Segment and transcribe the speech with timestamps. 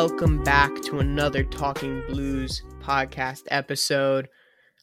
[0.00, 4.30] welcome back to another Talking Blues podcast episode.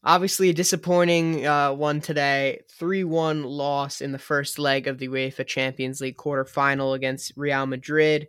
[0.03, 5.07] Obviously, a disappointing uh, one today 3 1 loss in the first leg of the
[5.07, 8.27] UEFA Champions League quarterfinal against Real Madrid.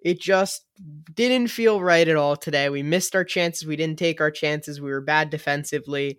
[0.00, 0.66] It just
[1.14, 2.68] didn't feel right at all today.
[2.68, 3.66] We missed our chances.
[3.66, 4.82] We didn't take our chances.
[4.82, 6.18] We were bad defensively.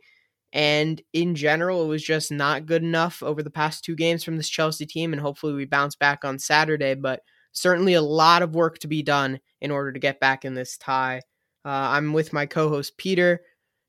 [0.51, 4.37] And in general, it was just not good enough over the past two games from
[4.37, 5.13] this Chelsea team.
[5.13, 6.95] And hopefully, we bounce back on Saturday.
[6.95, 10.53] But certainly a lot of work to be done in order to get back in
[10.53, 11.21] this tie.
[11.65, 13.41] Uh, I'm with my co host, Peter.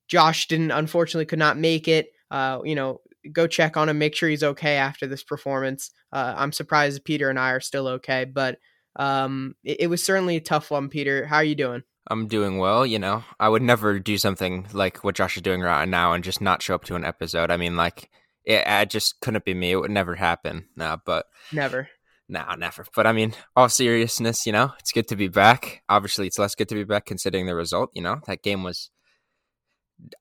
[0.08, 2.10] Josh didn't, unfortunately, could not make it.
[2.30, 3.00] Uh, you know,
[3.32, 5.90] go check on him, make sure he's okay after this performance.
[6.12, 8.58] Uh, I'm surprised Peter and I are still okay, but
[8.96, 10.88] um, it, it, was certainly a tough one.
[10.88, 11.82] Peter, how are you doing?
[12.08, 12.84] I'm doing well.
[12.84, 16.24] You know, I would never do something like what Josh is doing right now and
[16.24, 17.50] just not show up to an episode.
[17.50, 18.10] I mean, like,
[18.44, 19.72] it, it just couldn't be me.
[19.72, 20.66] It would never happen.
[20.76, 21.88] No, but never.
[22.30, 22.86] No, never.
[22.94, 25.82] But I mean, all seriousness, you know, it's good to be back.
[25.88, 27.90] Obviously, it's less good to be back considering the result.
[27.92, 28.88] You know, that game was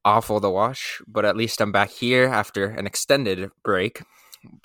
[0.03, 4.01] awful to watch, but at least I'm back here after an extended break.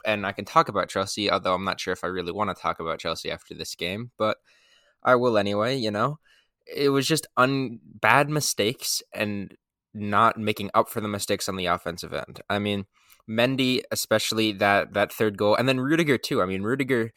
[0.06, 2.60] And I can talk about Chelsea, although I'm not sure if I really want to
[2.60, 4.38] talk about Chelsea after this game, but
[5.02, 6.20] I will anyway, you know.
[6.66, 9.54] It was just un bad mistakes and
[9.92, 12.40] not making up for the mistakes on the offensive end.
[12.48, 12.86] I mean,
[13.28, 16.40] Mendy, especially that that third goal, and then Rudiger too.
[16.40, 17.12] I mean, Rudiger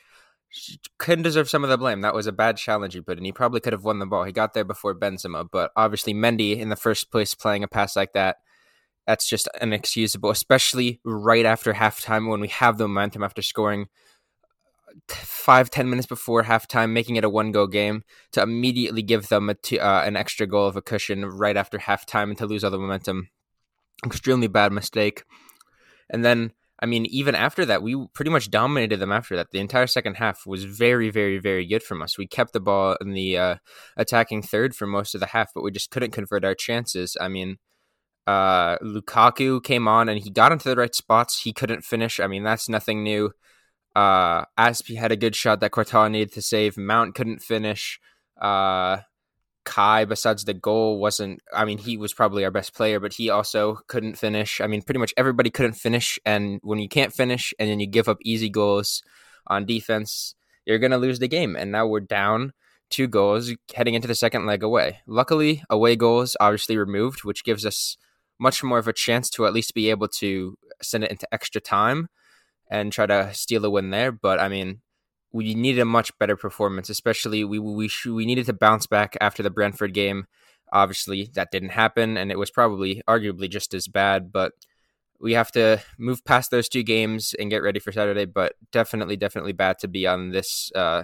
[0.98, 2.02] couldn't deserve some of the blame.
[2.02, 3.26] That was a bad challenge he put in.
[3.26, 4.24] He probably could have won the ball.
[4.24, 7.96] He got there before Benzema, but obviously Mendy in the first place playing a pass
[7.96, 8.38] like that,
[9.06, 13.88] that's just inexcusable, especially right after halftime when we have the momentum after scoring
[15.08, 19.50] five ten minutes before halftime, making it a one go game to immediately give them
[19.50, 22.78] uh, an extra goal of a cushion right after halftime and to lose all the
[22.78, 23.30] momentum.
[24.06, 25.24] Extremely bad mistake.
[26.10, 29.52] And then I mean, even after that, we pretty much dominated them after that.
[29.52, 32.18] The entire second half was very, very, very good from us.
[32.18, 33.56] We kept the ball in the uh,
[33.96, 37.18] attacking third for most of the half, but we just couldn't convert our chances.
[37.20, 37.58] I mean,
[38.28, 41.42] uh, Lukaku came on and he got into the right spots.
[41.42, 42.20] He couldn't finish.
[42.20, 43.32] I mean, that's nothing new.
[43.96, 46.78] Uh, Azpi had a good shot that Courtois needed to save.
[46.78, 48.00] Mount couldn't finish.
[48.40, 48.98] Uh,
[49.68, 51.42] Kai, besides the goal, wasn't.
[51.54, 54.62] I mean, he was probably our best player, but he also couldn't finish.
[54.62, 56.18] I mean, pretty much everybody couldn't finish.
[56.26, 59.04] And when you can't finish and then you give up easy goals
[59.46, 60.36] on defense,
[60.66, 61.58] you're going to lose the game.
[61.58, 62.54] And now we're down
[62.90, 65.02] two goals heading into the second leg away.
[65.06, 67.98] Luckily, away goals obviously removed, which gives us
[68.40, 71.60] much more of a chance to at least be able to send it into extra
[71.60, 72.08] time
[72.72, 74.14] and try to steal a win there.
[74.14, 74.82] But I mean,
[75.32, 79.44] we needed a much better performance, especially we we we needed to bounce back after
[79.44, 80.26] the Brentford game.
[80.72, 84.32] Obviously, that didn't happen, and it was probably arguably just as bad.
[84.32, 84.54] But
[85.20, 88.26] we have to move past those two games and get ready for Saturday.
[88.26, 90.72] But definitely, definitely bad to be on this.
[90.74, 91.04] Uh,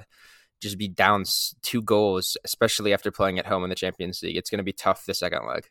[0.61, 1.25] just be down
[1.61, 4.38] two goals, especially after playing at home in the Champions League.
[4.38, 5.67] It's going to be tough the second leg.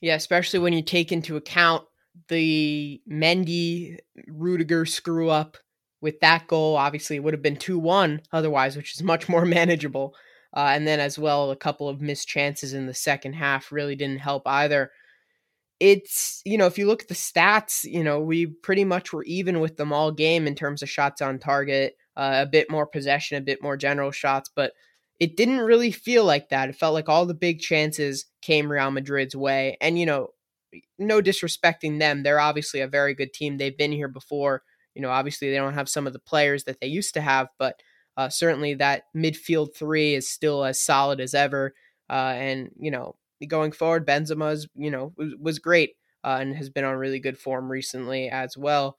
[0.00, 1.84] Yeah, especially when you take into account
[2.28, 3.98] the Mendy
[4.28, 5.56] Rudiger screw up
[6.00, 9.44] with that goal, obviously it would have been 2 1 otherwise, which is much more
[9.46, 10.14] manageable.
[10.56, 13.94] Uh, and then, as well, a couple of missed chances in the second half really
[13.94, 14.90] didn't help either.
[15.80, 19.24] It's, you know, if you look at the stats, you know, we pretty much were
[19.24, 22.86] even with them all game in terms of shots on target, uh, a bit more
[22.86, 24.72] possession, a bit more general shots, but
[25.20, 26.68] it didn't really feel like that.
[26.68, 29.76] It felt like all the big chances came Real Madrid's way.
[29.80, 30.28] And, you know,
[30.98, 32.22] no disrespecting them.
[32.22, 33.58] They're obviously a very good team.
[33.58, 34.62] They've been here before.
[34.98, 37.48] You know, obviously they don't have some of the players that they used to have,
[37.58, 37.80] but
[38.18, 41.74] uh, certainly that midfield three is still as solid as ever.
[42.10, 43.16] Uh, and you know,
[43.48, 45.92] going forward, Benzema's you know was, was great
[46.24, 48.98] uh, and has been on really good form recently as well.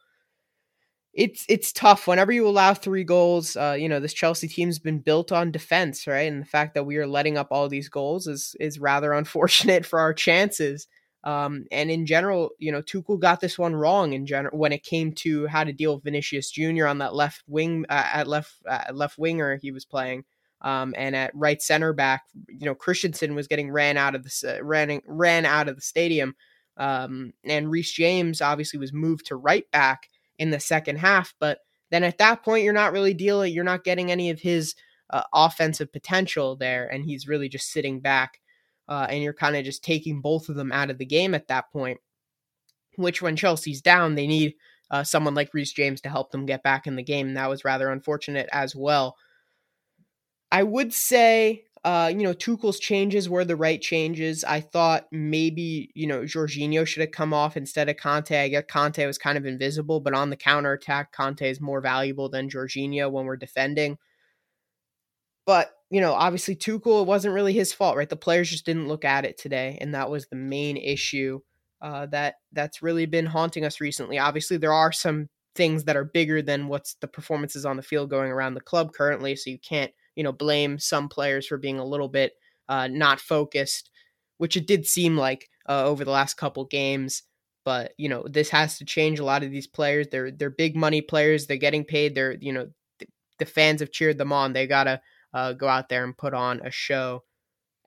[1.14, 3.56] It's it's tough whenever you allow three goals.
[3.56, 6.32] Uh, you know, this Chelsea team's been built on defense, right?
[6.32, 9.86] And the fact that we are letting up all these goals is is rather unfortunate
[9.86, 10.88] for our chances.
[11.24, 14.84] Um, and in general, you know, Tuchel got this one wrong in general when it
[14.84, 16.88] came to how to deal with Vinicius Jr.
[16.88, 20.24] on that left wing, uh, at left uh, left winger he was playing,
[20.62, 24.58] um, and at right center back, you know, Christensen was getting ran out of the
[24.60, 26.36] uh, ran ran out of the stadium,
[26.78, 30.08] um, and Reece James obviously was moved to right back
[30.38, 31.60] in the second half, but
[31.92, 34.74] then at that point you're not really dealing, you're not getting any of his
[35.10, 38.40] uh, offensive potential there, and he's really just sitting back
[38.90, 41.48] uh, and you're kind of just taking both of them out of the game at
[41.48, 42.00] that point.
[42.98, 44.56] Which, when Chelsea's down, they need
[44.92, 47.28] uh, someone like Reece James to help them get back in the game.
[47.28, 49.16] And that was rather unfortunate as well.
[50.52, 54.44] I would say, uh, you know, Tuchel's changes were the right changes.
[54.44, 58.42] I thought maybe, you know, Jorginho should have come off instead of Kanté.
[58.42, 61.80] I guess Kanté was kind of invisible, but on the counter attack, Kanté is more
[61.80, 63.98] valuable than Jorginho when we're defending.
[65.46, 68.10] But you know, obviously Tuchel, it wasn't really his fault, right?
[68.10, 71.40] The players just didn't look at it today, and that was the main issue
[71.82, 74.20] uh, that that's really been haunting us recently.
[74.20, 78.10] Obviously, there are some things that are bigger than what's the performances on the field
[78.10, 81.80] going around the club currently, so you can't, you know, blame some players for being
[81.80, 82.34] a little bit
[82.68, 83.90] uh, not focused,
[84.38, 87.24] which it did seem like uh, over the last couple games.
[87.66, 89.20] But you know, this has to change.
[89.20, 91.48] A lot of these players, they're they're big money players.
[91.48, 92.14] They're getting paid.
[92.14, 92.68] They're you know,
[93.40, 94.54] the fans have cheered them on.
[94.54, 95.02] They gotta
[95.34, 97.24] uh, go out there and put on a show.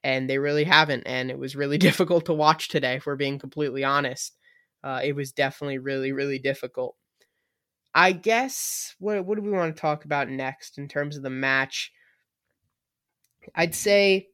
[0.05, 1.05] And they really haven't.
[1.07, 4.37] And it was really difficult to watch today, if we're being completely honest.
[4.83, 6.97] Uh, it was definitely really, really difficult.
[7.95, 11.31] I guess what what do we want to talk about next in terms of the
[11.31, 11.93] match?
[13.55, 14.29] I'd say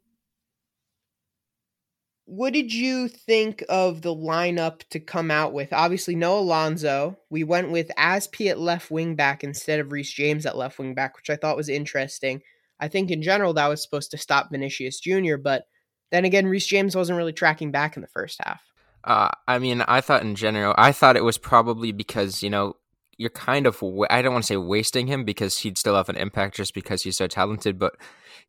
[2.28, 5.72] what did you think of the lineup to come out with?
[5.72, 7.16] Obviously, no Alonso.
[7.30, 10.92] We went with Azpi at left wing back instead of Reece James at left wing
[10.92, 12.42] back, which I thought was interesting.
[12.80, 15.64] I think in general that was supposed to stop Vinicius Jr., but
[16.10, 18.60] then again, Reece James wasn't really tracking back in the first half.
[19.04, 22.74] Uh, I mean, I thought in general, I thought it was probably because, you know,
[23.16, 26.16] you're kind of, I don't want to say wasting him because he'd still have an
[26.16, 27.94] impact just because he's so talented, but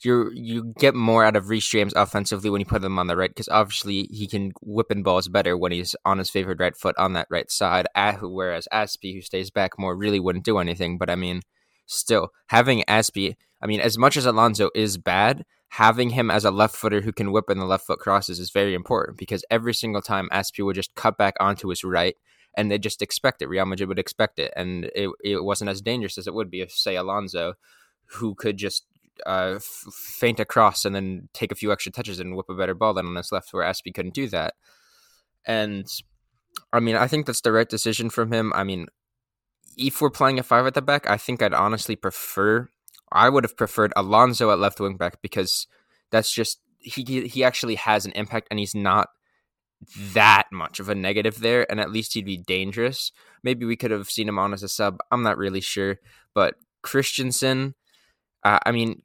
[0.02, 3.18] you you get more out of Reece James offensively when you put him on the
[3.18, 6.76] right because obviously he can whip in balls better when he's on his favored right
[6.76, 7.88] foot on that right side.
[8.22, 10.98] Whereas Azpi, who stays back more, really wouldn't do anything.
[10.98, 11.42] But I mean,
[11.86, 16.52] still having Azpi I mean, as much as Alonso is bad, having him as a
[16.52, 19.74] left footer who can whip in the left foot crosses is very important because every
[19.74, 22.16] single time Azpi would just cut back onto his right
[22.56, 23.48] and they just expect it.
[23.48, 24.52] Real Madrid would expect it.
[24.56, 27.54] And it, it wasn't as dangerous as it would be if, say, Alonso,
[28.06, 28.86] who could just
[29.26, 32.74] uh, f- feint across and then take a few extra touches and whip a better
[32.74, 34.56] ball than on his left, where Azpi couldn't do that.
[35.46, 35.88] And
[36.74, 38.52] I mean, I think that's the right decision from him.
[38.54, 38.88] I mean,
[39.78, 42.70] if we're playing a five at the back, I think I'd honestly prefer
[43.12, 45.68] I would have preferred Alonso at left wing back because
[46.12, 49.10] that's just he he actually has an impact and he's not
[50.14, 53.12] that much of a negative there and at least he'd be dangerous.
[53.44, 55.00] Maybe we could have seen him on as a sub.
[55.12, 56.00] I'm not really sure,
[56.34, 57.76] but Christensen
[58.44, 59.02] uh, I mean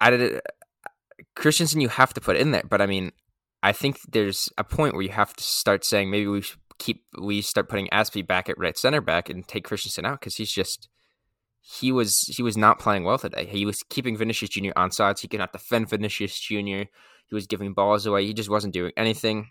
[0.00, 0.40] I did
[1.34, 3.12] Christensen you have to put in there, but I mean
[3.62, 6.42] I think there's a point where you have to start saying maybe we
[6.78, 10.36] keep we start putting Azpi back at right center back and take Christensen out because
[10.36, 10.88] he's just
[11.60, 13.46] he was he was not playing well today.
[13.46, 14.70] He was keeping Vinicius Jr.
[14.76, 15.20] on sides.
[15.20, 16.84] He could not defend Vinicius Jr.
[17.26, 18.26] He was giving balls away.
[18.26, 19.50] He just wasn't doing anything.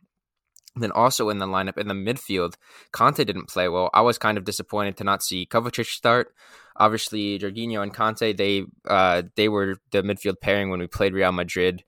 [0.75, 2.53] Then also in the lineup in the midfield,
[2.93, 3.89] Kanté didn't play well.
[3.93, 6.33] I was kind of disappointed to not see Kovacic start.
[6.75, 11.31] Obviously, Jorginho and Kanté they uh, they were the midfield pairing when we played Real
[11.31, 11.83] Madrid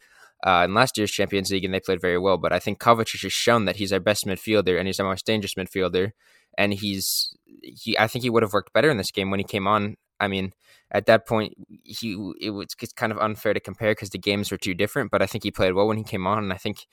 [0.45, 2.37] uh, in last year's Champions League, and they played very well.
[2.37, 5.25] But I think Kovacic has shown that he's our best midfielder and he's our most
[5.25, 6.11] dangerous midfielder.
[6.57, 9.43] And he's he, I think he would have worked better in this game when he
[9.43, 10.53] came on I mean,
[10.91, 14.51] at that point, he it was it's kind of unfair to compare because the games
[14.51, 15.11] were too different.
[15.11, 16.85] But I think he played well when he came on, and I think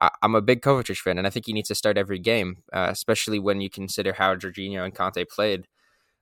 [0.00, 2.62] I, am a big Kovacic fan, and I think he needs to start every game,
[2.72, 5.66] uh, especially when you consider how Jorginho and Kanté played.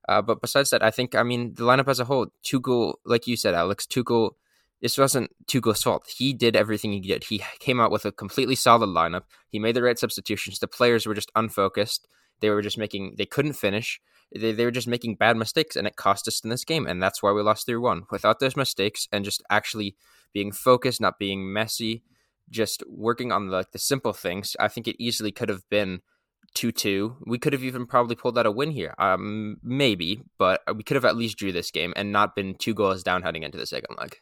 [0.08, 3.26] Uh, but besides that, I think I mean the lineup as a whole, Tuchel, like
[3.26, 4.32] you said, Alex, Tuchel.
[4.80, 6.06] This wasn't Tuchel's fault.
[6.16, 7.24] He did everything he did.
[7.24, 9.22] He came out with a completely solid lineup.
[9.48, 10.60] He made the right substitutions.
[10.60, 12.06] The players were just unfocused.
[12.40, 13.14] They were just making.
[13.18, 14.00] They couldn't finish.
[14.34, 17.02] They, they were just making bad mistakes and it cost us in this game and
[17.02, 19.96] that's why we lost 3-1 without those mistakes and just actually
[20.34, 22.02] being focused not being messy
[22.50, 26.00] just working on the, like the simple things i think it easily could have been
[26.54, 30.82] 2-2 we could have even probably pulled out a win here um maybe but we
[30.82, 33.58] could have at least drew this game and not been two goals down heading into
[33.58, 34.16] the second leg.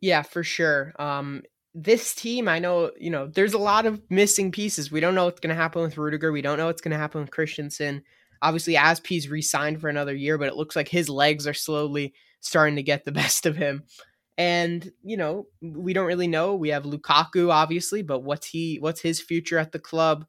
[0.00, 0.92] Yeah for sure.
[0.98, 1.42] Um
[1.74, 4.90] this team, I know, you know, there's a lot of missing pieces.
[4.90, 6.32] We don't know what's going to happen with Rudiger.
[6.32, 8.02] We don't know what's going to happen with Christensen.
[8.42, 12.76] Obviously, Azpi's re-signed for another year, but it looks like his legs are slowly starting
[12.76, 13.84] to get the best of him.
[14.38, 16.54] And you know, we don't really know.
[16.54, 18.78] We have Lukaku, obviously, but what's he?
[18.80, 20.24] What's his future at the club?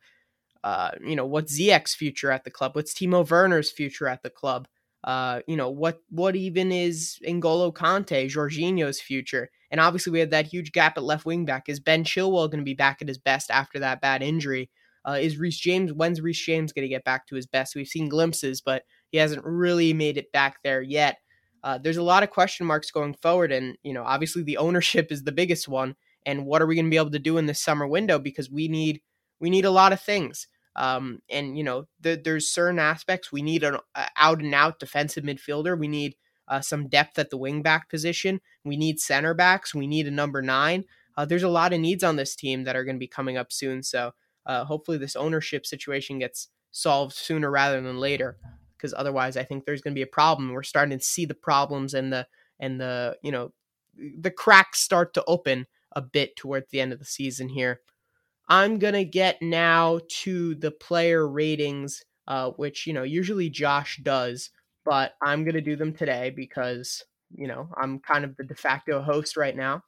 [0.63, 2.75] Uh, you know, what's Ziyech's future at the club?
[2.75, 4.67] What's Timo Werner's future at the club?
[5.03, 9.49] Uh, you know, what what even is N'Golo Kanté, Jorginho's future?
[9.71, 11.67] And obviously, we have that huge gap at left wing back.
[11.67, 14.69] Is Ben Chilwell going to be back at his best after that bad injury?
[15.07, 15.91] Uh, is Reece James?
[15.91, 17.75] When's Reece James going to get back to his best?
[17.75, 21.17] We've seen glimpses, but he hasn't really made it back there yet.
[21.63, 25.11] Uh, there's a lot of question marks going forward, and you know, obviously the ownership
[25.11, 25.95] is the biggest one.
[26.25, 28.19] And what are we going to be able to do in this summer window?
[28.19, 29.01] Because we need
[29.39, 30.47] we need a lot of things.
[30.75, 33.77] Um, and you know, the, there's certain aspects we need an
[34.17, 35.77] out and out defensive midfielder.
[35.77, 36.15] We need
[36.47, 38.41] uh, some depth at the wing back position.
[38.63, 39.75] We need center backs.
[39.75, 40.85] We need a number nine.
[41.17, 43.37] Uh, there's a lot of needs on this team that are going to be coming
[43.37, 43.83] up soon.
[43.83, 44.11] So
[44.45, 48.37] uh, hopefully this ownership situation gets solved sooner rather than later
[48.77, 51.33] because otherwise i think there's going to be a problem we're starting to see the
[51.33, 52.25] problems and the
[52.61, 53.51] and the you know
[54.17, 57.81] the cracks start to open a bit towards the end of the season here.
[58.47, 64.49] I'm gonna get now to the player ratings, uh, which you know usually Josh does,
[64.85, 69.01] but I'm gonna do them today because you know I'm kind of the de facto
[69.01, 69.83] host right now.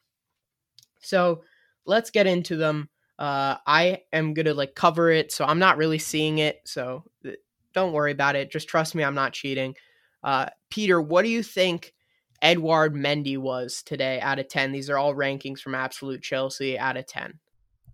[1.01, 1.43] So
[1.85, 2.89] let's get into them.
[3.19, 6.61] Uh, I am gonna like cover it, so I'm not really seeing it.
[6.65, 7.31] So uh,
[7.73, 8.51] don't worry about it.
[8.51, 9.75] Just trust me, I'm not cheating.
[10.23, 11.93] Uh, Peter, what do you think
[12.41, 14.71] Edouard Mendy was today out of 10?
[14.71, 17.39] These are all rankings from Absolute Chelsea out of 10.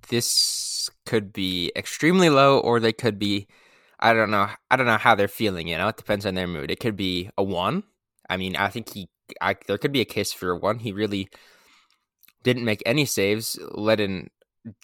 [0.07, 3.47] This could be extremely low, or they could be.
[3.99, 4.47] I don't know.
[4.71, 5.67] I don't know how they're feeling.
[5.67, 6.71] You know, it depends on their mood.
[6.71, 7.83] It could be a one.
[8.29, 9.09] I mean, I think he.
[9.41, 10.79] I, there could be a case for a one.
[10.79, 11.29] He really
[12.43, 13.59] didn't make any saves.
[13.71, 14.29] Let in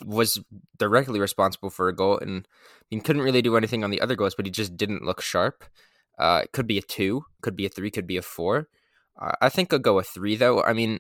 [0.04, 0.40] was
[0.78, 4.16] directly responsible for a goal, and I mean, couldn't really do anything on the other
[4.16, 4.36] goals.
[4.36, 5.64] But he just didn't look sharp.
[6.18, 8.68] Uh, it could be a two, could be a three, could be a four.
[9.20, 10.62] Uh, I think I'll go a three though.
[10.64, 11.00] I mean,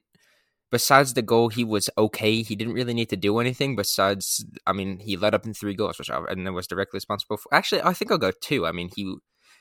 [0.75, 2.41] besides the goal, he was okay.
[2.41, 3.77] He didn't really need to do anything.
[3.77, 7.37] Besides, I mean, he led up in three goals, which I, and was directly responsible
[7.37, 7.47] for.
[7.53, 8.67] Actually, I think I'll go two.
[8.67, 9.15] I mean, he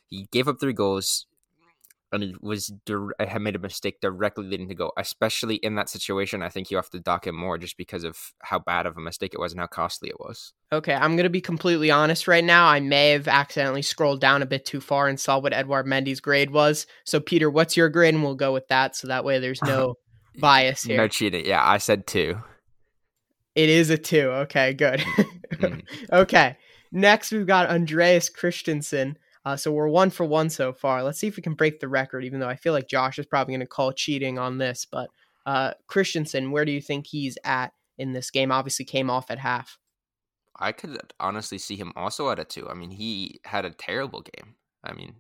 [0.08, 1.26] he gave up three goals
[2.10, 2.72] and it was
[3.20, 4.90] had made a mistake directly leading to go.
[4.96, 8.18] Especially in that situation, I think you have to dock him more just because of
[8.42, 10.52] how bad of a mistake it was and how costly it was.
[10.72, 12.66] Okay, I'm gonna be completely honest right now.
[12.66, 16.18] I may have accidentally scrolled down a bit too far and saw what Edouard Mendy's
[16.18, 16.88] grade was.
[17.04, 18.14] So, Peter, what's your grade?
[18.14, 18.96] And we'll go with that.
[18.96, 19.94] So that way, there's no
[20.38, 20.96] bias here.
[20.96, 21.46] No cheating.
[21.46, 22.38] Yeah, I said two.
[23.54, 24.30] It is a two.
[24.30, 25.00] Okay, good.
[25.00, 25.80] mm-hmm.
[26.12, 26.56] okay.
[26.92, 29.18] Next, we've got Andreas Christensen.
[29.44, 31.02] Uh, so we're one for one so far.
[31.02, 33.26] Let's see if we can break the record, even though I feel like Josh is
[33.26, 34.86] probably going to call cheating on this.
[34.90, 35.10] But
[35.44, 38.50] uh, Christensen, where do you think he's at in this game?
[38.50, 39.78] Obviously, came off at half.
[40.58, 42.68] I could honestly see him also at a two.
[42.68, 44.54] I mean, he had a terrible game.
[44.82, 45.16] I mean,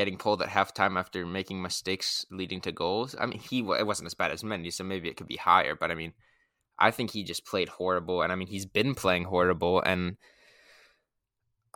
[0.00, 3.14] getting pulled at halftime after making mistakes leading to goals.
[3.20, 5.76] I mean, he it wasn't as bad as Mendy, so maybe it could be higher.
[5.76, 6.14] But I mean,
[6.78, 10.16] I think he just played horrible, and I mean, he's been playing horrible, and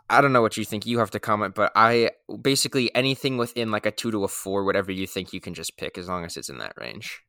[0.09, 0.87] I don't know what you think.
[0.87, 2.09] You have to comment, but I
[2.41, 5.77] basically anything within like a two to a four, whatever you think, you can just
[5.77, 7.21] pick as long as it's in that range.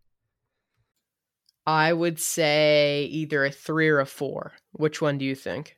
[1.67, 4.55] I would say either a three or a four.
[4.73, 5.76] Which one do you think?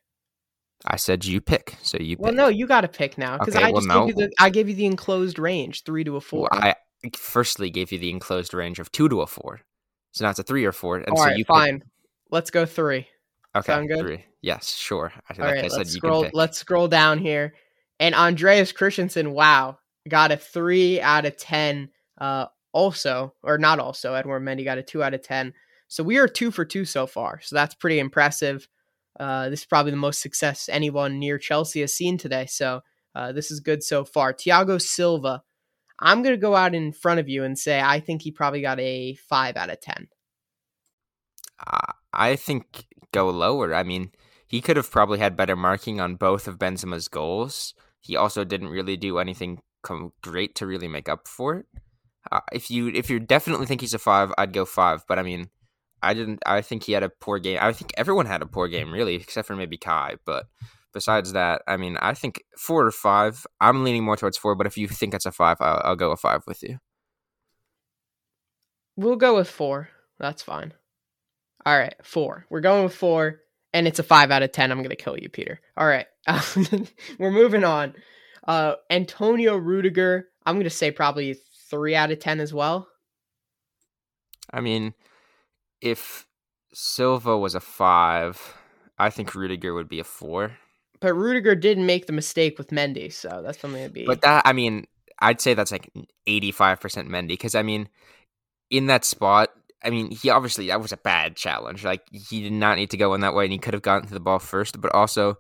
[0.85, 2.17] I said you pick, so you.
[2.19, 4.07] Well, no, you got to pick now because okay, I well, just no.
[4.07, 6.49] gave you the I gave you the enclosed range, three to a four.
[6.51, 6.77] Well, I
[7.17, 9.61] firstly gave you the enclosed range of two to a four,
[10.13, 11.81] so now it's a three or four, and All so right, you fine.
[11.81, 11.89] Pick...
[12.31, 13.09] Let's go three.
[13.57, 14.01] Okay, Sound good?
[14.01, 14.25] three.
[14.41, 15.13] Yes, sure.
[15.29, 16.29] I, All like right, I said, let's scroll.
[16.33, 17.55] Let's scroll down here,
[17.99, 19.33] and Andreas Christensen.
[19.33, 21.91] Wow, got a three out of ten.
[22.17, 25.55] Uh, also, or not also, Edouard Mendy got a two out of ten.
[25.89, 27.41] So we are two for two so far.
[27.43, 28.69] So that's pretty impressive.
[29.19, 32.47] Uh, this is probably the most success anyone near Chelsea has seen today.
[32.47, 32.83] So
[33.15, 34.33] uh, this is good so far.
[34.33, 35.43] Thiago Silva,
[35.99, 38.61] I'm going to go out in front of you and say I think he probably
[38.61, 40.09] got a five out of 10.
[41.67, 43.75] Uh, I think go lower.
[43.75, 44.13] I mean,
[44.47, 47.75] he could have probably had better marking on both of Benzema's goals.
[48.01, 49.61] He also didn't really do anything
[50.23, 51.67] great to really make up for it.
[52.31, 55.05] Uh, if you if you definitely think he's a five, I'd go five.
[55.09, 55.51] But I mean,
[56.03, 56.41] I didn't.
[56.47, 57.59] I think he had a poor game.
[57.61, 60.17] I think everyone had a poor game, really, except for maybe Kai.
[60.25, 60.47] But
[60.93, 63.47] besides that, I mean, I think four or five.
[63.61, 66.11] I'm leaning more towards four, but if you think it's a five, I'll, I'll go
[66.11, 66.79] a five with you.
[68.97, 69.91] We'll go with four.
[70.19, 70.73] That's fine.
[71.65, 72.47] All right, four.
[72.51, 73.41] We're going with four,
[73.73, 74.71] and it's a five out of ten.
[74.71, 75.61] I'm gonna kill you, Peter.
[75.77, 76.07] All right,
[77.19, 77.95] we're moving on.
[78.47, 80.29] Uh, Antonio Rudiger.
[80.47, 81.37] I'm gonna say probably
[81.71, 82.89] three out of ten as well.
[84.53, 84.95] I mean,
[85.81, 86.27] if
[86.73, 88.55] Silva was a five,
[88.99, 90.57] I think Rudiger would be a four.
[91.01, 94.05] But Rudiger didn't make the mistake with Mendy, so that's something to be.
[94.05, 94.87] But that, I mean,
[95.21, 95.91] I'd say that's like
[96.29, 97.89] 85% Mendy because, I mean,
[98.71, 99.51] in that spot,
[99.83, 101.85] I mean, he obviously, that was a bad challenge.
[101.85, 104.09] Like, he did not need to go in that way, and he could have gotten
[104.09, 105.37] to the ball first, but also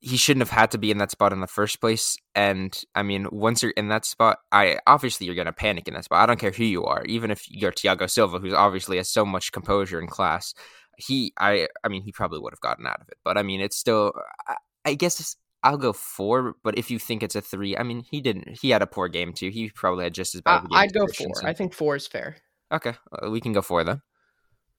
[0.00, 2.16] he shouldn't have had to be in that spot in the first place.
[2.34, 6.04] And I mean, once you're in that spot, I obviously you're gonna panic in that
[6.04, 6.22] spot.
[6.22, 9.24] I don't care who you are, even if you're Thiago Silva, who's obviously has so
[9.24, 10.54] much composure and class.
[10.98, 13.18] He, I, I mean, he probably would have gotten out of it.
[13.22, 14.12] But I mean, it's still,
[14.48, 16.54] I, I guess I'll go four.
[16.62, 18.58] But if you think it's a three, I mean, he didn't.
[18.60, 19.50] He had a poor game too.
[19.50, 20.64] He probably had just as bad.
[20.64, 21.32] Uh, I'd go four.
[21.44, 22.36] I think four is fair.
[22.72, 24.00] Okay, uh, we can go four then.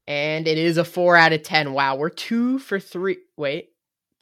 [0.08, 1.74] And it is a four out of ten.
[1.74, 3.18] Wow, we're two for three.
[3.36, 3.70] Wait,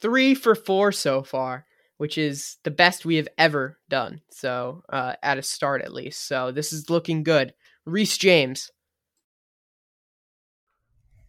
[0.00, 4.20] three for four so far, which is the best we have ever done.
[4.30, 6.26] So uh, at a start, at least.
[6.26, 7.54] So this is looking good.
[7.84, 8.70] Reece James.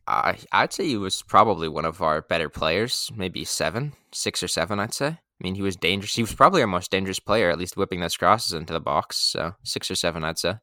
[0.08, 3.12] I I'd say he was probably one of our better players.
[3.16, 4.80] Maybe seven, six or seven.
[4.80, 5.08] I'd say.
[5.08, 6.16] I mean, he was dangerous.
[6.16, 9.18] He was probably our most dangerous player, at least whipping those crosses into the box.
[9.18, 10.56] So six or seven, I'd say.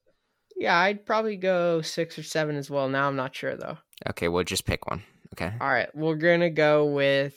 [0.57, 2.89] Yeah, I'd probably go six or seven as well.
[2.89, 3.79] Now I'm not sure though.
[4.11, 5.03] Okay, we'll just pick one.
[5.35, 5.53] Okay.
[5.61, 7.35] All right, we're gonna go with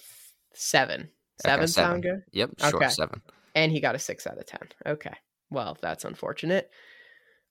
[0.57, 1.09] seven.
[1.41, 2.23] Seven, Okay, sound good?
[2.31, 2.49] Yep.
[2.59, 2.75] Sure.
[2.77, 2.89] Okay.
[2.89, 3.21] Seven.
[3.55, 4.67] And he got a six out of ten.
[4.85, 5.13] Okay.
[5.49, 6.69] Well, that's unfortunate.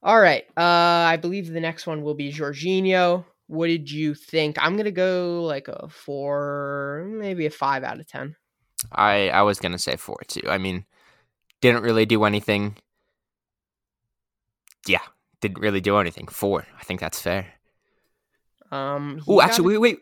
[0.02, 0.44] All right.
[0.56, 3.24] Uh I believe the next one will be Jorginho.
[3.46, 4.56] What did you think?
[4.60, 8.34] I'm gonna go like a four, maybe a five out of ten.
[8.92, 10.42] I I was gonna say four too.
[10.48, 10.84] I mean,
[11.60, 12.76] didn't really do anything.
[14.86, 15.02] Yeah,
[15.40, 16.26] didn't really do anything.
[16.28, 16.66] Four.
[16.78, 17.46] I think that's fair.
[18.70, 19.98] Um Oh, actually, wait, wait.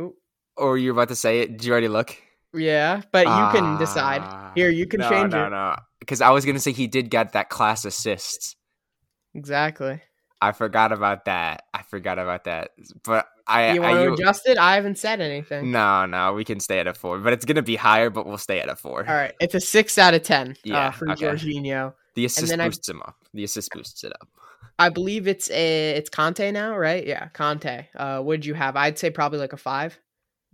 [0.00, 0.14] Ooh.
[0.56, 1.52] Or you're about to say it?
[1.52, 2.16] Did you already look?
[2.52, 4.22] Yeah, but you can decide.
[4.24, 5.50] Ah, Here, you can no, change no, it.
[5.50, 8.56] No, no, Because I was gonna say he did get that class assist.
[9.34, 10.00] Exactly.
[10.42, 11.64] I forgot about that.
[11.74, 12.70] I forgot about that.
[13.04, 14.56] But I, You I want to adjust it?
[14.56, 15.70] I haven't said anything.
[15.70, 18.10] no, no, we can stay at a four, but it's gonna be higher.
[18.10, 19.06] But we'll stay at a four.
[19.08, 21.26] All right, it's a six out of ten Yeah, uh, for okay.
[21.26, 21.94] Jorginho.
[22.14, 23.16] The assist then I- boosts him up.
[23.34, 24.28] The assist boosts it up.
[24.78, 27.06] I believe it's a it's Kanté now, right?
[27.06, 27.86] Yeah, Kanté.
[27.94, 28.76] Uh, did you have?
[28.76, 29.98] I'd say probably like a five.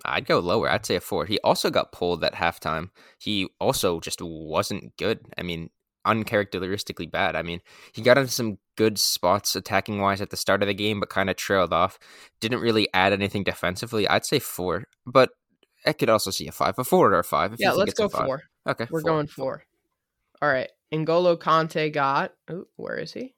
[0.05, 0.71] I'd go lower.
[0.71, 1.25] I'd say a four.
[1.25, 2.91] He also got pulled at halftime.
[3.19, 5.21] He also just wasn't good.
[5.39, 5.71] I mean,
[6.05, 7.37] uncharacteristically bad.
[7.37, 7.61] I mean,
[7.93, 11.09] he got in some good spots attacking wise at the start of the game, but
[11.09, 11.99] kind of trailed off.
[12.41, 14.07] Didn't really add anything defensively.
[14.09, 15.31] I'd say four, but
[15.85, 17.57] I could also see a five, a four or a five.
[17.59, 18.43] Yeah, let's go four.
[18.67, 19.11] Okay, We're four.
[19.11, 19.65] going four.
[20.43, 22.33] All right, N'Golo Kanté got.
[22.49, 23.35] Oh, where is he?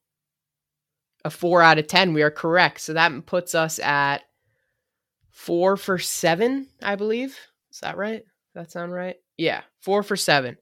[1.25, 2.13] A four out of ten.
[2.13, 2.81] We are correct.
[2.81, 4.23] So that puts us at
[5.31, 7.39] four for seven, I believe.
[7.71, 8.23] Is that right?
[8.23, 9.17] Does that sound right?
[9.37, 10.57] Yeah, four for seven.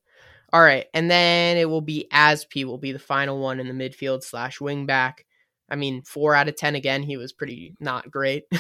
[0.53, 3.75] All right, and then it will be Asp will be the final one in the
[3.75, 5.27] midfield slash wing back.
[5.69, 7.03] I mean, four out of ten again.
[7.03, 8.45] He was pretty not great.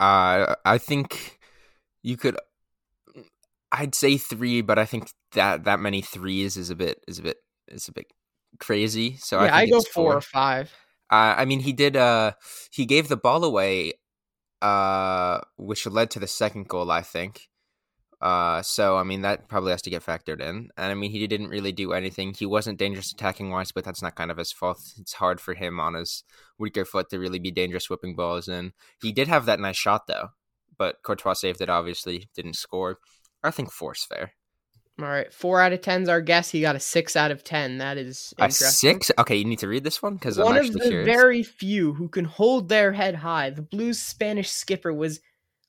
[0.00, 1.38] Uh, I think
[2.02, 2.36] you could.
[3.70, 7.22] I'd say three, but I think that that many threes is a bit is a
[7.22, 7.36] bit
[7.68, 8.06] is a bit
[8.58, 9.16] crazy.
[9.16, 10.72] So I yeah, think I go it's four or five.
[11.10, 11.96] Uh, I mean, he did.
[11.96, 12.32] Uh,
[12.70, 13.92] he gave the ball away,
[14.64, 17.48] uh, which led to the second goal, I think.
[18.18, 20.70] Uh, so I mean that probably has to get factored in.
[20.78, 22.32] And I mean, he didn't really do anything.
[22.32, 24.80] He wasn't dangerous attacking wise, but that's not kind of his fault.
[24.98, 26.24] It's hard for him on his
[26.58, 28.48] weaker foot to really be dangerous whipping balls.
[28.48, 28.72] And
[29.02, 30.28] he did have that nice shot though,
[30.78, 31.68] but Courtois saved it.
[31.68, 32.98] Obviously, didn't score.
[33.42, 34.32] I think four's fair.
[35.00, 36.50] All right, four out of ten's our guess.
[36.50, 37.78] He got a six out of ten.
[37.78, 39.10] That is A six?
[39.18, 41.04] Okay, you need to read this one because I'm One of the curious.
[41.06, 43.50] very few who can hold their head high.
[43.50, 45.20] The Blues' Spanish skipper was,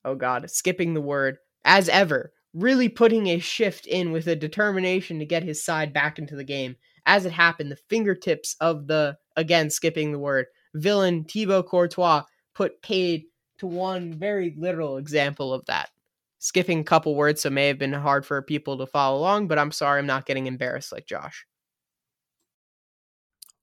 [0.03, 5.17] oh god, skipping the word as ever, really putting a shift in with a determination
[5.17, 6.75] to get his side back into the game.
[7.07, 12.81] As it happened, the fingertips of the again skipping the word villain Thibaut Courtois put
[12.83, 13.23] paid
[13.57, 15.89] to one very literal example of that.
[16.39, 19.57] Skipping a couple words, so may have been hard for people to follow along, but
[19.57, 21.45] I'm sorry I'm not getting embarrassed like Josh.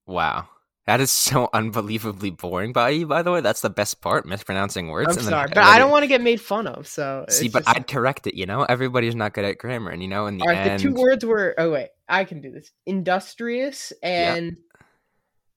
[0.07, 0.49] Wow.
[0.87, 3.41] That is so unbelievably boring by you, by the way.
[3.41, 5.09] That's the best part, mispronouncing words.
[5.11, 6.89] I'm and then sorry, but already- I don't want to get made fun of.
[6.89, 8.65] So See, but just- I'd correct it, you know?
[8.65, 10.59] Everybody's not good at grammar, and you know, in the all right.
[10.67, 10.81] end.
[10.81, 11.55] The two words were.
[11.57, 12.73] Oh wait, I can do this.
[12.87, 14.57] Industrious and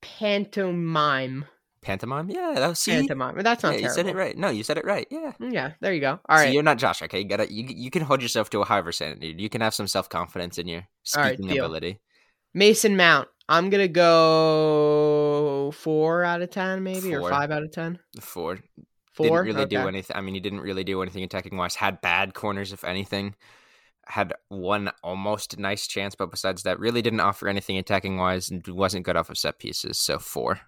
[0.02, 1.46] pantomime.
[1.86, 2.32] Pantomime?
[2.32, 2.92] Yeah, that was see.
[2.92, 3.38] Pantomime.
[3.44, 4.36] That's not yeah, you said it right.
[4.36, 5.08] No, you said it right.
[5.12, 5.34] Yeah.
[5.40, 6.20] Mm, yeah, there you go.
[6.28, 6.52] All right.
[6.52, 7.20] you're not Josh, okay?
[7.20, 9.40] You gotta you, you can hold yourself to a higher standard.
[9.40, 11.66] You can have some self confidence in your speaking deal.
[11.66, 12.00] ability.
[12.56, 13.28] Mason Mount.
[13.48, 18.00] I'm gonna go four out of ten, maybe, or five out of ten.
[18.20, 18.60] Four.
[19.14, 19.44] Four.
[19.44, 20.18] Didn't really do anything.
[20.18, 21.76] I mean, he didn't really do anything attacking wise.
[21.76, 23.36] Had bad corners, if anything.
[24.08, 28.66] Had one almost nice chance, but besides that, really didn't offer anything attacking wise and
[28.68, 30.00] wasn't good off of set pieces.
[30.00, 30.62] So four.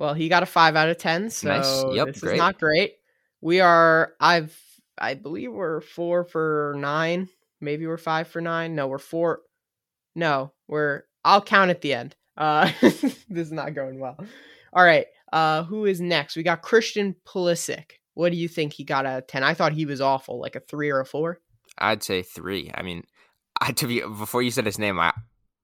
[0.00, 1.84] Well, he got a five out of ten, so Nice.
[1.92, 2.32] Yep, this great.
[2.32, 2.94] is not great.
[3.42, 4.14] We are.
[4.18, 4.58] I've.
[4.96, 7.28] I believe we're four for nine.
[7.60, 8.74] Maybe we're five for nine.
[8.74, 9.42] No, we're four.
[10.14, 11.02] No, we're.
[11.22, 12.16] I'll count at the end.
[12.34, 14.16] Uh, this is not going well.
[14.72, 15.04] All right.
[15.34, 16.34] Uh, who is next?
[16.34, 17.90] We got Christian Pulisic.
[18.14, 19.44] What do you think he got out of ten?
[19.44, 21.40] I thought he was awful, like a three or a four.
[21.76, 22.70] I'd say three.
[22.74, 23.04] I mean,
[23.60, 25.12] I to be before you said his name, I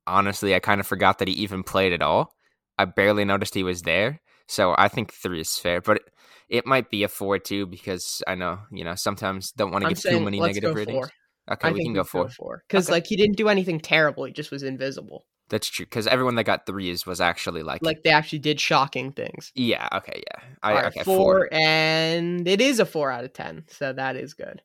[0.07, 2.35] honestly I kind of forgot that he even played at all.
[2.79, 5.81] I barely noticed he was there, so I think three is fair.
[5.81, 6.13] But it,
[6.49, 9.89] it might be a four too because I know you know sometimes don't want to
[9.89, 10.97] give too many negative ratings.
[10.97, 11.11] four.
[11.49, 12.29] Okay, I we can go four.
[12.29, 12.93] four because Okay.
[12.95, 14.25] like he didn't do anything terrible.
[14.25, 15.27] He just was invisible.
[15.49, 19.13] That's true because everyone that got threes was actually like, Like they actually did shocking
[19.13, 19.53] things.
[19.55, 21.49] yeah, okay, yeah, I, right, okay, four, four.
[21.53, 24.61] and it is a four out of ten, so that is good.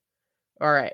[0.60, 0.94] All right,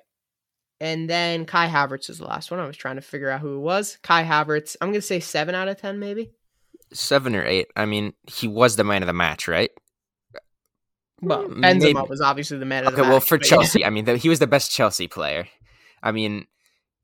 [0.82, 2.60] and then Kai Havertz is the last one.
[2.60, 3.97] I was trying to figure out who it was.
[4.04, 4.76] Kai Havertz.
[4.82, 6.32] I'm gonna say seven out of ten, maybe.
[6.93, 7.67] Seven or eight.
[7.76, 9.71] I mean, he was the man of the match, right?
[11.21, 12.10] Well, Mm, Benzema maybe.
[12.10, 13.45] was obviously the man of Okay, the well, for but.
[13.47, 15.47] Chelsea, I mean, the, he was the best Chelsea player.
[16.04, 16.45] I mean,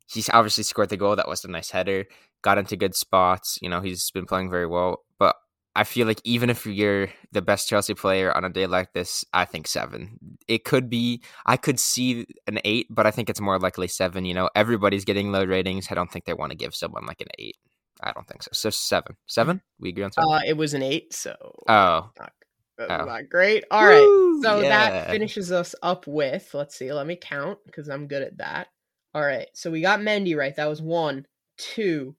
[0.08, 1.15] he's obviously scored the goal.
[1.15, 2.06] That was a nice header.
[2.43, 3.58] Got into good spots.
[3.62, 5.04] You know, he's been playing very well.
[5.17, 5.36] But
[5.76, 9.26] I feel like even if you're the best Chelsea player on a day like this,
[9.34, 10.19] I think seven.
[10.48, 14.26] It could be, I could see an eight, but I think it's more likely seven.
[14.26, 15.88] You know, everybody's getting low ratings.
[15.89, 17.58] I don't think they want to give someone like an eight.
[18.04, 18.50] I don't think so.
[18.54, 19.16] So seven.
[19.28, 19.62] Seven?
[19.80, 20.30] We agree on seven?
[20.32, 21.36] Uh, it was an eight, so.
[21.68, 22.10] Oh.
[22.20, 22.32] Not,
[22.80, 23.06] Oh.
[23.06, 23.63] not great.
[23.72, 24.00] All right.
[24.02, 24.70] Woo, So yeah.
[24.70, 28.68] that finishes us up with, let's see, let me count because I'm good at that.
[29.13, 29.48] All right.
[29.54, 30.56] So we got Mendy right.
[30.56, 32.16] That was one, two.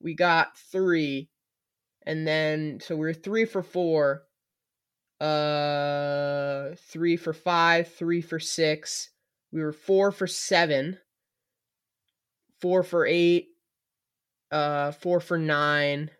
[0.00, 1.30] We got three.
[2.06, 4.24] And then, so we are three for four.
[5.20, 9.08] Uh, three for five, three for six.
[9.52, 10.98] We were four for seven,
[12.60, 13.48] four for eight,
[14.54, 16.10] uh, four for nine,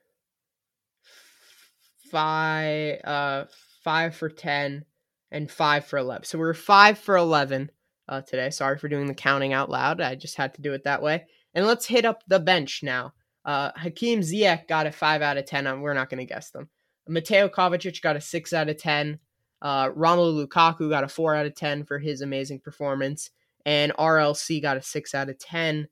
[2.10, 3.44] five, uh,
[3.84, 4.84] five for ten,
[5.30, 6.24] and five for eleven.
[6.24, 7.70] So we are five for eleven
[8.08, 8.50] uh, today.
[8.50, 10.00] Sorry for doing the counting out loud.
[10.00, 11.24] I just had to do it that way.
[11.54, 13.14] And let's hit up the bench now.
[13.44, 15.68] Uh, Hakim Ziyech got a five out of ten.
[15.68, 16.68] Um, we're not going to guess them.
[17.06, 19.20] Mateo Kovacic got a six out of ten.
[19.62, 23.30] Uh, Romelu Lukaku got a four out of ten for his amazing performance,
[23.64, 25.86] and RLC got a six out of ten.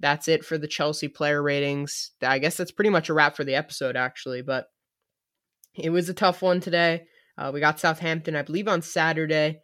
[0.00, 2.12] That's it for the Chelsea player ratings.
[2.22, 4.42] I guess that's pretty much a wrap for the episode, actually.
[4.42, 4.66] But
[5.74, 7.04] it was a tough one today.
[7.36, 9.60] Uh, we got Southampton, I believe, on Saturday.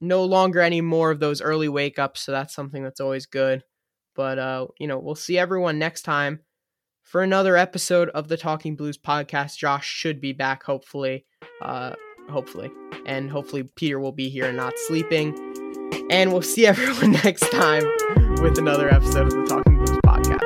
[0.00, 3.64] No longer any more of those early wake ups, so that's something that's always good.
[4.14, 6.40] But uh, you know, we'll see everyone next time
[7.02, 9.56] for another episode of the Talking Blues podcast.
[9.56, 11.24] Josh should be back, hopefully.
[11.62, 11.94] Uh,
[12.28, 12.70] hopefully.
[13.06, 15.47] And hopefully Peter will be here and not sleeping.
[16.10, 17.84] And we'll see everyone next time
[18.40, 20.38] with another episode of the Talking Blues podcast.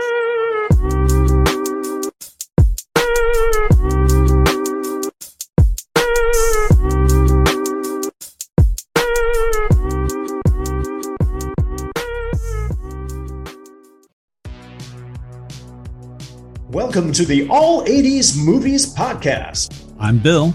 [16.71, 19.93] Welcome to the All 80s Movies Podcast.
[20.01, 20.55] I'm Bill.